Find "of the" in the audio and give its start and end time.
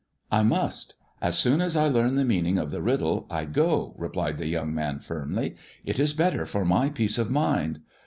2.57-2.81